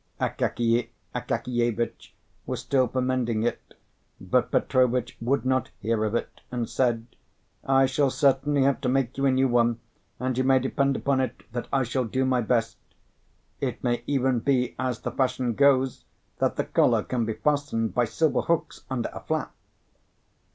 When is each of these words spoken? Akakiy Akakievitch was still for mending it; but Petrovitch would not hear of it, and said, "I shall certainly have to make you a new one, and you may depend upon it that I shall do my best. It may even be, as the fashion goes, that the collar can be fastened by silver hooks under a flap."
Akakiy 0.19 0.89
Akakievitch 1.13 2.15
was 2.47 2.61
still 2.61 2.87
for 2.87 3.03
mending 3.03 3.43
it; 3.43 3.75
but 4.19 4.49
Petrovitch 4.49 5.15
would 5.21 5.45
not 5.45 5.69
hear 5.79 6.03
of 6.05 6.15
it, 6.15 6.41
and 6.51 6.67
said, 6.67 7.05
"I 7.63 7.85
shall 7.85 8.09
certainly 8.09 8.63
have 8.63 8.81
to 8.81 8.89
make 8.89 9.15
you 9.19 9.27
a 9.27 9.31
new 9.31 9.47
one, 9.47 9.79
and 10.19 10.35
you 10.39 10.43
may 10.43 10.57
depend 10.57 10.95
upon 10.95 11.19
it 11.21 11.43
that 11.51 11.67
I 11.71 11.83
shall 11.83 12.05
do 12.05 12.25
my 12.25 12.41
best. 12.41 12.77
It 13.59 13.83
may 13.83 14.03
even 14.07 14.39
be, 14.39 14.73
as 14.79 15.01
the 15.01 15.11
fashion 15.11 15.53
goes, 15.53 16.03
that 16.39 16.55
the 16.55 16.63
collar 16.65 17.03
can 17.03 17.23
be 17.25 17.33
fastened 17.33 17.93
by 17.93 18.05
silver 18.05 18.41
hooks 18.41 18.81
under 18.89 19.09
a 19.13 19.19
flap." 19.19 19.53